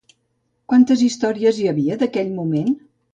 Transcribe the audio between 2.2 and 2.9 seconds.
moment?